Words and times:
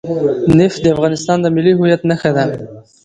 نفت 0.59 0.79
د 0.81 0.85
افغانستان 0.95 1.37
د 1.41 1.45
ملي 1.55 1.73
هویت 1.77 2.01
نښه 2.09 2.29
ده. 2.35 2.43